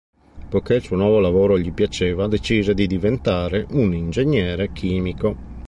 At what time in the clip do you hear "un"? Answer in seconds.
3.69-3.93